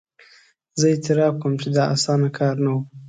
[0.79, 2.81] زه اعتراف کوم چې دا اسانه کار نه وو.